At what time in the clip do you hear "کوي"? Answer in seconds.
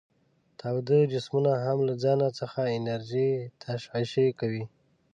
4.39-4.65